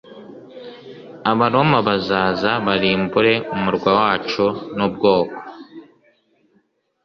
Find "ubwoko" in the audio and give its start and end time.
4.87-5.39